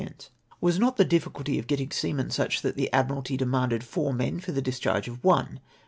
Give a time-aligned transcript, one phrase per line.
[0.29, 4.39] * Was not the difficulty of getting seamen such that the Admiralty demanded four men
[4.39, 5.59] for the discharge of one